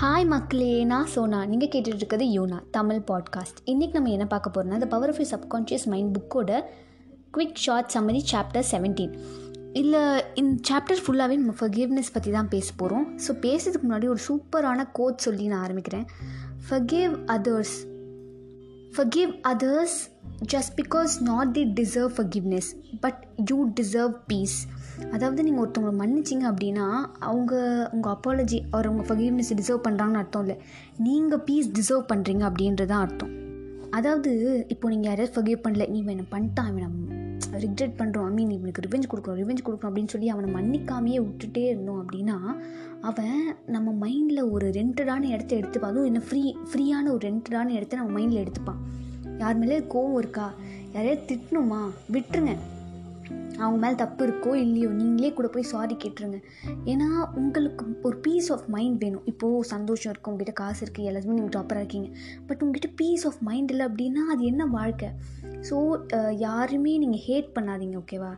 [0.00, 0.84] Hi மக்களே.
[0.84, 1.46] நான் சோனா.
[1.46, 5.26] நீங்கள் கேட்டுகிட்டு இருக்கிறது யூனா தமிழ் பாட்காஸ்ட் இன்றைக்கி நம்ம என்ன பார்க்க போகிறோம்னா the power of your
[5.30, 6.64] subconscious mind புக்கோட
[7.36, 9.18] quick short summary chapter seventeen
[9.72, 14.88] இல்லை இந்த சாப்டர் ஃபுல்லாகவே நம்ம ஃபர்கிவ்னஸ் பற்றி தான் பேச போகிறோம் ஸோ பேசுறதுக்கு முன்னாடி ஒரு சூப்பரான
[14.92, 16.06] கோட் சொல்லி நான் ஆரம்பிக்கிறேன்.
[16.70, 17.76] Forgive others
[18.96, 19.98] forgive others
[20.52, 22.68] just because not they deserve forgiveness
[23.00, 24.56] but you deserve peace
[25.14, 26.86] அதாவது நீங்கள் ஒருத்தவங்களை மன்னிச்சிங்க அப்படின்னா
[27.28, 27.54] அவங்க
[27.92, 30.56] உங்கள் அப்பாலஜி அவர் உங்கள் ஃபர்கிவ்னஸ் டிசர்வ் பண்ணுறாங்கன்னு அர்த்தம் இல்லை.
[30.98, 33.32] நீங்கள் பீஸ் டிசர்வ் பண்ணுறீங்க அப்படின்றது தான் அர்த்தம்.
[33.90, 34.30] அதாவது
[34.68, 36.88] இப்போ நீங்கள் யாராவது ஃபர்கிவ் பண்ணல நீ இவன் பண்ணிட்டான் அவனை
[37.64, 42.00] ரிக்ரெட் பண்ணுறோம் ஐ மீன் இவனுக்கு ரிவெஞ்ச் கொடுக்குறோம் ரிவெஞ்ச் கொடுக்குறோம் அப்படின்னு சொல்லி அவனை மன்னிக்காமையே விட்டுட்டே இருந்தோம்
[42.02, 42.36] அப்படின்னா
[43.00, 45.92] அவன் நம்ம மைண்டில் ஒரு ரெண்டடான இடத்த எடுத்துப்பான்.
[45.94, 48.82] அதுவும் என்ன ஃப்ரீ ஃப்ரீயான ஒரு ரெண்டடான இடத்த நம்ம மைண்டில் எடுத்துப்பான்.
[49.38, 50.46] யார் மேலே கோவம் இருக்கா?
[50.92, 51.82] யாரையாவது திட்டணுமா?
[52.12, 52.54] விட்டுருங்க.
[53.58, 56.38] அவங்க மேலே தப்பு இருக்கோ இல்லையோ நீங்களே கூட போய் சாரி கேட்டுருங்க.
[56.92, 57.08] ஏன்னா
[57.40, 59.22] உங்களுக்கு ஒரு பீஸ் ஆஃப் மைண்ட் வேணும்.
[59.24, 62.08] இப்போது சந்தோஷம் இருக்குது உங்ககிட்ட காசு இருக்குது எல்லாத்துமே நீங்கள் டாப்பராக இருக்கீங்க.
[62.46, 65.08] பட் உங்ககிட்ட பீஸ் ஆஃப் மைண்ட் இல்லை அப்படின்னா அது என்ன வாழ்க்கை?
[65.70, 65.76] ஸோ
[66.38, 68.32] யாருமே நீங்கள் ஹேட் பண்ணாதீங்க ஓகேவா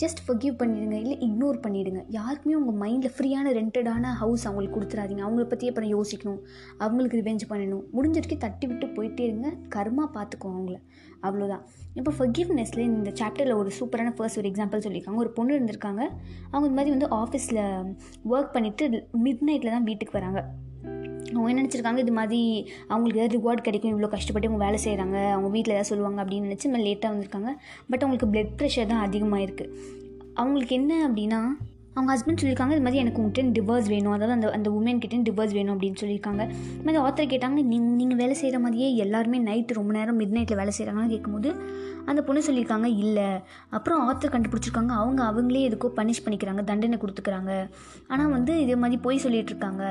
[0.00, 5.22] ஜஸ்ட் ஃபர்கிவ் பண்ணிடுங்க இல்லை இக்னோர் பண்ணிவிடுங்க யாருக்குமே உங்கள் மைண்டில் ஃப்ரீயான ரெண்டடான ஹவுஸ் அவங்களுக்கு கொடுத்துறாதீங்க.
[5.26, 6.40] அவங்கள பற்றி அப்புறம் யோசிக்கணும்.
[6.84, 7.84] அவங்களுக்கு ரிவெஞ்ச் பண்ணணும்.
[7.96, 9.50] முடிஞ்சிருக்கே தட்டி விட்டு போயிட்டே இருங்க.
[9.76, 10.78] கர்மா பார்த்துக்கோ அவங்கள.
[11.28, 11.64] அவ்வளோதான்
[11.98, 15.22] இப்போ ஃபர்கிவ்னஸில் இந்த சாப்டரில் ஒரு சூப்பரான ஃபர்ஸ்ட் ஒரு எக்ஸாம்பிள் சொல்லியிருக்காங்க.
[15.24, 16.02] ஒரு பொண்ணு இருந்திருக்காங்க.
[16.50, 17.62] அவங்க இந்த மாதிரி வந்து ஆஃபீஸில்
[18.34, 18.84] ஒர்க் பண்ணிவிட்டு
[19.26, 20.42] மிட் நைட்டில் தான் வீட்டுக்கு வராங்க.
[21.34, 22.00] அவங்க என்ன நினச்சிருக்காங்க?
[22.04, 22.40] இது மாதிரி
[22.92, 23.92] அவங்களுக்கு ஏதாவது ரிவார்ட் கிடைக்கும்.
[23.94, 27.52] இவ்வளோ கஷ்டப்பட்டு அவங்க வேலை செய்கிறாங்க அவங்க வீட்டில் ஏதாவது சொல்லுவாங்க அப்படின்னு நினச்சி மேலே லேட்டாக வந்திருக்காங்க.
[27.90, 29.74] பட் அவங்களுக்கு ப்ளட் ப்ரெஷர் தான் அதிகமாக இருக்குது
[30.40, 31.40] அவங்களுக்கு என்ன அப்படின்னா
[31.96, 34.14] அவங்க ஹஸ்பண்ட் சொல்லியிருக்காங்க இது மாதிரி எனக்கு உங்கள்கிட்ட டிவர்ஸ் வேணும்.
[34.16, 36.42] அதாவது அந்த அந்த உமன் கிட்டே டிவர்ஸ் வேணும் அப்படின்னு சொல்லியிருக்காங்க.
[36.74, 40.60] இது மாதிரி ஆத்தர் கேட்டாங்க நீங்கள் நீங்கள் வேலை செய்கிற மாதிரியே எல்லாருமே நைட்டு ரொம்ப நேரம் மிட் நைட்டில்
[40.62, 41.50] வேலை செய்கிறாங்கன்னு கேட்கும்போது
[42.10, 43.26] அந்த பொண்ணு சொல்லியிருக்காங்க இல்லை.
[43.76, 44.92] அப்புறம் ஆத்தர் கண்டுபிடிச்சிருக்காங்க.
[45.00, 47.52] அவங்க அவங்களே எதுக்கோ பனிஷ் பண்ணிக்கிறாங்க தண்டனை கொடுத்துக்கிறாங்க.
[48.12, 49.82] ஆனால் வந்து இதே மாதிரி போய் சொல்லிகிட்டு இருக்காங்க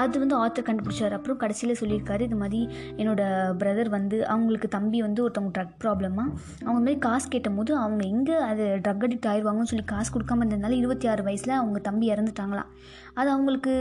[0.00, 1.14] அது வந்து ஆத்தர் கண்டுபிடிச்சார்.
[1.18, 2.60] அப்புறம் கடைசியில் சொல்லியிருக்காரு இது மாதிரி
[3.00, 6.28] என்னோடய பிரதர் வந்து அவங்களுக்கு தம்பி வந்து ஒருத்தவங்க ட்ரக் ப்ராப்ளமாக
[6.64, 11.08] அவங்க மாதிரி காசு கேட்டபோது அவங்க எங்கே அது ட்ரக் அடிக்ட் ஆயிடுவாங்கன்னு சொல்லி காசு கொடுக்காம இருந்ததுனால இருபத்தி
[11.12, 12.72] ஆறு வயசில் அவங்க தம்பி இறந்துட்டாங்களாம்.
[13.14, 13.74] அது அவங்களுக்கு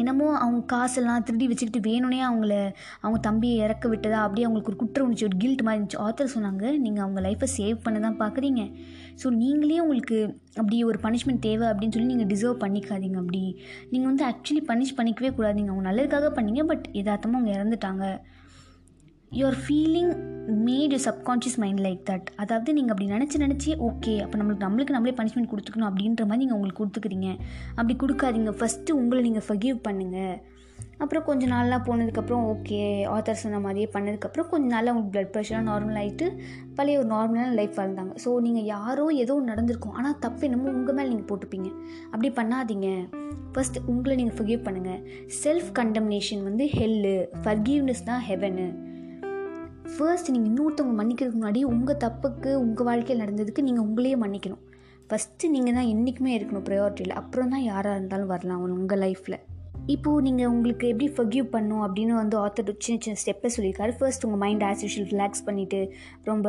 [0.00, 2.54] என்னமோ அவங்க காசெல்லாம் திருடி வச்சுக்கிட்டு வேணும்னே அவங்கள
[3.00, 4.20] அவங்க தம்பியை இறக்க விட்டதா?
[4.26, 5.98] அப்படியே அவங்களுக்கு ஒரு குற்ற உணர்ச்சி ஒரு கில்ட் மாதிரி இருந்துச்சு.
[6.06, 8.62] ஆத்தர் சொன்னாங்க நீங்கள் அவங்க லைஃப்பை சேவ் பண்ண தான் பார்க்குறீங்க
[9.22, 10.18] ஸோ நீங்களே உங்களுக்கு
[10.60, 13.42] அப்படி ஒரு பனிஷ்மெண்ட் தேவை அப்படின்னு சொல்லி நீங்கள் டிசர்வ் பண்ணிக்காதீங்க அப்படி.
[13.90, 15.70] நீங்கள் வந்து ஆக்சுவலி பனிஷ் பண்ணிக்கவே கூடாதீங்க.
[15.74, 18.04] அவங்க நல்லதுக்காக பண்ணீங்க பட் எதார்த்தமாக அவங்க இறந்துட்டாங்க.
[19.32, 20.10] Your feeling
[20.66, 24.94] made you subconscious mind like that அதாவது நீங்கள் அப்படி நினச்சி நினச்சி ஓகே அப்போ நம்மளுக்கு நம்மளுக்கு
[24.96, 27.30] நம்மளே பனிஷ்மெண்ட் கொடுத்துக்கணும் அப்படின்ற மாதிரி நீங்கள் உங்களுக்கு கொடுத்துக்கிறீங்க.
[27.78, 28.52] அப்படி கொடுக்காதீங்க.
[28.60, 30.36] ஃபஸ்ட்டு உங்களை நீங்கள் ஃபகிவ் பண்ணுங்கள்
[31.02, 32.78] அப்புறம் கொஞ்ச நாள்லாம் போனதுக்கப்புறம் ஓகே
[33.14, 36.26] ஆத்தர் சொன்ன மாதிரியே பண்ணதுக்கப்புறம் கொஞ்ச நாளில் அவங்களுக்கு ப்ளட் ப்ரெஷர்லாம் நார்மல் ஆகிட்டு
[36.76, 38.12] பழைய ஒரு நார்மலான லைஃப் வாழ்ந்தாங்க.
[38.24, 39.94] ஸோ நீங்கள் யாரோ ஏதோ நடந்திருக்கும்.
[39.98, 41.70] ஆனால் தப்பு என்னமோ உங்கள் மேலே நீங்கள் போட்டுப்பீங்க
[42.12, 42.88] அப்படி பண்ணாதீங்க.
[43.54, 45.00] ஃபஸ்ட் உங்களை நீங்கள் ஃபர்கிவ் பண்ணுங்கள்
[45.42, 48.66] செல்ஃப் கண்டம்னேஷன் வந்து ஹெல்லு ஃபர்கிவ்னஸ் தான் ஹெவனு
[49.94, 54.62] ஃபர்ஸ்ட் நீங்கள் இன்னொருத்தவங்க மன்னிக்கிறதுக்கு முன்னாடி உங்கள் தப்புக்கு உங்கள் வாழ்க்கையில் நடந்ததுக்கு நீங்கள் உங்களையே மன்னிக்கணும்.
[55.10, 59.38] ஃபஸ்ட்டு நீங்கள் தான் என்றைக்குமே இருக்கணும் ப்ரையாரிட்டியில் அப்புறம் தான் யாராக இருந்தாலும் வரலாம் உங்கள் லைஃப்பில்
[59.94, 63.92] இப்போது நீங்கள் உங்களுக்கு எப்படி ஃபர்கியூ பண்ணும் அப்படின்னு வந்து ஆத்தர் சின்ன சின்ன ஸ்டெப்பை சொல்லியிருக்காரு.
[63.98, 65.80] ஃபர்ஸ்ட் உங்கள் மைண்ட் ஆஸ் யூஷுவல் ரிலாக்ஸ் பண்ணிவிட்டு
[66.24, 66.46] ரொம்ப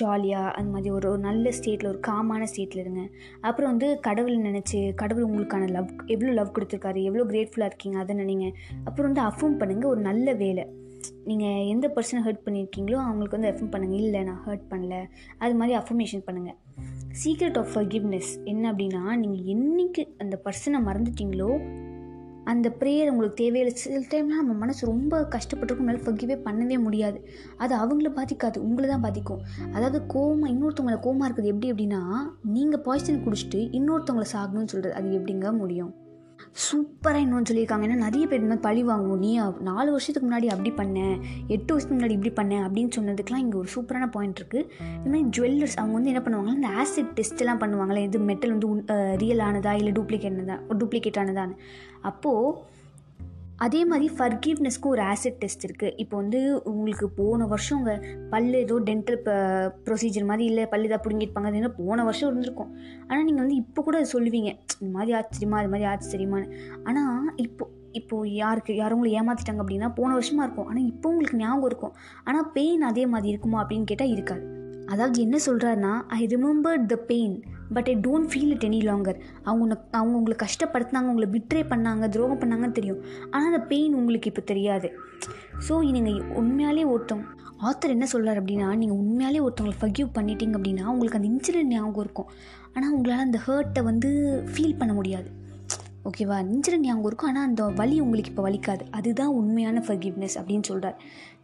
[0.00, 3.04] ஜாலியாக அந்த மாதிரி ஒரு ஒரு நல்ல ஸ்டேட்டில் ஒரு காமான ஸ்டேட்டில் இருங்க.
[3.40, 8.48] அப்புறம் வந்து கடவுளை நினச்சி கடவுள் உங்களுக்கான லவ் எவ்வளோ லவ் கொடுத்துருக்காரு எவ்வளோ கிரேட்ஃபுல்லாக இருக்கீங்க அதை நினைங்க.
[8.84, 10.66] அப்புறம் வந்து அஃபர்ம் பண்ணுங்கள் ஒரு நல்ல வேலை
[11.24, 15.04] நீங்கள் எந்த பர்சனை ஹர்ட் பண்ணியிருக்கீங்களோ அவங்களுக்கு வந்து அஃபர்ம் பண்ணுங்கள் இல்லை நான் ஹர்ட் பண்ணல.
[15.38, 16.58] அது மாதிரி அஃபர்மேஷன் பண்ணுங்கள்
[17.24, 21.50] சீக்ரெட் ஆஃப் ஃபர்கிவ்னஸ் என்ன அப்படின்னா நீங்கள் என்றைக்கு அந்த பர்சனை மறந்துட்டீங்களோ
[22.44, 23.72] அந்த ப்ரேயர் உங்களுக்கு தேவையில்லை.
[23.76, 25.88] சில டைம்லாம் நம்ம மனசு ரொம்ப கஷ்டப்பட்டிருக்கும்.
[25.88, 27.18] மேலே ஃபர்கிவே பண்ணவே முடியாது.
[27.56, 29.42] அது அவங்கள பாதிக்காது உங்களை தான் பாதிக்கும்.
[29.72, 32.02] அதாவது கோமா இன்னொருத்தவங்கள கோமா இருக்குது எப்படி அப்படின்னா
[32.42, 35.92] நீங்கள் பாய்சன் குடிச்சிட்டு இன்னொருத்தவங்களை சாகணும்னு சொல்கிறது அது எப்படிங்க முடியும்?
[36.66, 37.86] சூப்பராக இன்னொன்று சொல்லியிருக்காங்க.
[37.86, 39.20] ஏன்னா நிறைய பேர் இந்த மாதிரி பழி வாங்குவோம்.
[39.24, 39.30] நீ
[39.68, 41.14] நாலு வருஷத்துக்கு முன்னாடி அப்படி பண்ணேன்
[41.54, 44.66] எட்டு வருஷத்துக்கு முன்னாடி இப்படி பண்ணேன் அப்படின்னு சொன்னதுக்கெலாம் இங்கே ஒரு சூப்பரான பாயிண்ட் இருக்குது
[44.98, 49.44] இது மாதிரி ஜுவல்லர்ஸ் அவங்க வந்து என்ன பண்ணுவாங்கன்னா இந்த ஆசிட் டெஸ்ட்லாம் பண்ணுவாங்களே இது மெட்டல் வந்து ரியல்
[49.48, 51.56] ஆனதா இல்லை டூப்ளிகேட் ஆனதா டூப்ளிகேட் ஆனதான்னு.
[52.10, 52.78] அப்போது
[53.64, 56.38] அதே மாதிரி ஃபர்கிவ்னஸ்க்கு ஒரு ஆசிட் டெஸ்ட் இருக்குது இப்போ வந்து
[56.70, 59.18] உங்களுக்கு போன வருஷம் உங்கள் பல் ஏதோ டென்டல்
[59.86, 62.70] ப்ரொசீஜர் மாதிரி இல்லை பல் ஏதாவது பிடுங்கிருப்பாங்க அது என்ன போன வருஷம் இருந்திருக்கும்.
[63.08, 64.52] ஆனால் நீங்கள் வந்து இப்போ கூட சொல்லுவீங்க.
[64.80, 66.48] இந்த மாதிரி ஆச்சரியமா அது மாதிரி ஆச்சரியமானு
[66.88, 70.68] ஆனால் இப்போ இப்போது யாருக்கு யாரும் உங்களை ஏமாற்றிட்டாங்க அப்படின்னா போன வருஷமாக இருக்கும்.
[70.70, 71.94] ஆனால் இப்போ உங்களுக்கு ஞாபகம் இருக்கும்.
[72.24, 74.44] ஆனால் பெயின் அதே மாதிரி இருக்குமா அப்படின்னு கேட்டால் இருக்காது.
[74.92, 77.34] அதாவது என்ன சொல்கிறாருன்னா I remember the pain
[77.74, 82.06] but I don't feel it any longer அவங்க உன்னை அவங்க உங்களை கஷ்டப்படுத்தினாங்க உங்களை பிட்ரே பண்ணாங்க
[82.14, 83.02] துரோகம் பண்ணாங்கன்னு தெரியும்.
[83.32, 84.90] ஆனால் அந்த பெயின் உங்களுக்கு இப்போ தெரியாது.
[85.66, 87.26] ஸோ நீங்கள் உண்மையாலே ஒருத்தவங்க
[87.68, 92.30] ஆத்தர் என்ன சொல்கிறார் அப்படின்னா நீங்கள் உண்மையாலே ஒருத்தவங்களை ஃபக்யூ பண்ணிட்டீங்க அப்படின்னா உங்களுக்கு அந்த இன்சிடென்ட் ஞாபகம் இருக்கும்.
[92.74, 94.10] ஆனால் உங்களால் அந்த ஹர்ட்டை வந்து
[94.52, 95.28] ஃபீல் பண்ண முடியாது.
[96.08, 97.30] ஓகேவா இன்சிடென்ட் ஞாபகம் இருக்கும்.
[97.30, 98.84] ஆனால் அந்த வலி உங்களுக்கு இப்போ வலிக்காது.
[98.98, 100.96] அதுதான் உண்மையான ஃபர்கிவ்னஸ் அப்படின்னு சொல்கிறார்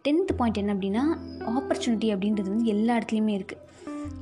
[0.06, 1.05] டென்த் பாயிண்ட் என்ன அப்படின்னா
[1.58, 3.62] ஆப்பர்ச்சுனிட்டி அப்படின்றது வந்து எல்லா இடத்துலையுமே இருக்குது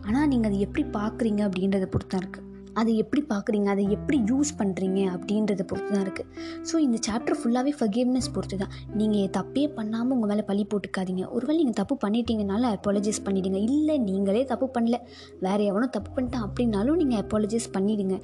[0.06, 2.50] ஆனால் நீங்கள் அதை எப்படி பார்க்குறீங்க அப்படின்றத பொறுத்தான் இருக்குது
[2.80, 3.68] அதை எப்படி பார்க்குறீங்க?
[3.74, 6.30] அதை எப்படி யூஸ் பண்ணுறீங்க அப்படின்றத பொறுத்து தான் இருக்குது
[6.70, 11.24] ஸோ இந்த சாப்டர் ஃபுல்லாகவே ஃபர்கிவ்னஸ் பொறுத்து தான் நீங்கள் தப்பே பண்ணாமல் உங்கள் மேலே பழி போட்டுக்காதீங்க.
[11.36, 14.98] ஒருவேளை நீங்கள் தப்பு பண்ணிட்டீங்கனால அப்பாலஜைஸ் பண்ணிவிடுங்க இல்லை நீங்களே தப்பு பண்ணல.
[15.46, 18.16] வேறு எவனோ தப்பு பண்ணிட்டான் அப்படின்னாலும் நீங்கள் அப்பாலஜைஸ் பண்ணிவிடுங்க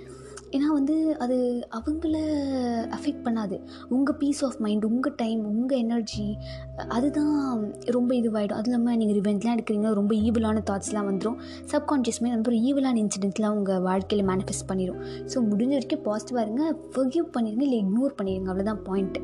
[0.56, 0.94] ஏன்னா வந்து
[1.24, 1.36] அது
[1.76, 2.14] அவங்கள
[2.96, 3.56] அஃபெக்ட் பண்ணாது.
[3.96, 6.24] உங்கள் பீஸ் ஆஃப் மைண்ட் உங்கள் டைம் உங்கள் எனர்ஜி
[6.96, 7.36] அதுதான்
[7.96, 11.38] ரொம்ப இதுவாகிடும் அது இல்லாமல் நீங்கள் ரிவெண்ட்லாம் எடுக்கிறீங்க ரொம்ப ஈவிலான தாட்ஸ்லாம் வந்துடும்
[11.72, 15.00] சப்கான்ஷியஸ் மைண்ட் வந்து ஒரு ஈவிலான இன்சிடென்ட்லாம் உங்கள் வாழ்க்கையில் மேனிஃபெஸ்ட் பண்ணிடும்
[15.32, 16.64] ஸோ முடிஞ்ச வரைக்கும் பாசிட்டிவாக இருங்க.
[16.92, 19.22] ஃபர்கியூ பண்ணிடுங்க இல்லை இக்னோர் பண்ணிடுங்க அவ்வளோதான் பாயிண்ட்டு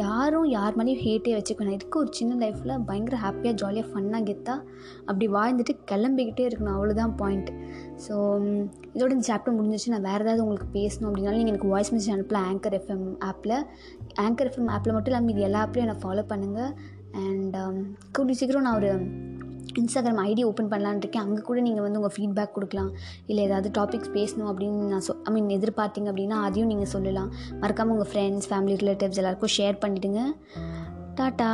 [0.00, 4.64] யாரும் யார் மேலேயும் ஹேட்டே வச்சுக்கணும் இருக்க ஒரு சின்ன லைஃப்பில் பயங்கர ஹாப்பியாக ஜாலியாக ஃபன்னாக கெத்தாக
[5.08, 6.76] அப்படி வாழ்ந்துட்டு கிளம்பிக்கிட்டே இருக்கணும்.
[6.76, 7.50] அவ்வளோதான் பாயிண்ட்
[8.04, 8.14] ஸோ
[8.94, 12.48] இதோட இந்த சாப்டர் முடிஞ்சிச்சு நான் வேறு ஏதாவது உங்களுக்கு பேசணும் அப்படின்னாலும் நீங்கள் எனக்கு வாய்ஸ் மெசேஜ் அனுப்பலாம்.
[12.52, 13.56] ஆங்கர் எஃப்எம் ஆப்பில்
[14.26, 16.72] ஆங்கர் எஃப்எம் ஆப்பில் மட்டும் இல்லாமல் இது எல்லா ஆப்லையும் என்னை ஃபாலோ பண்ணுங்கள்
[17.24, 17.58] அண்ட்
[18.16, 18.92] கூடிய சீக்கிரம் நான் ஒரு
[19.80, 22.90] இன்ஸ்டாகிராம் ஐடி ஓப்பன் பண்ணலான்னு இருக்கேன் அங்கே கூட நீங்கள் வந்து உங்கள் ஃபீட்பேக் கொடுக்கலாம்.
[23.26, 27.30] இல்லை ஏதாவது டாபிக்ஸ் பேசணும் அப்படின்னு நான் சொ ஐ மீன் எதிர்பார்த்தீங்க அப்படின்னா அதையும் நீங்கள் சொல்லலாம்.
[27.62, 30.22] மறக்காமல் உங்கள் ஃப்ரெண்ட்ஸ் ஃபேமிலி ரிலேட்டிவ்ஸ் எல்லாருக்கும் ஷேர் பண்ணிவிடுங்க
[31.20, 31.50] டாட்டா!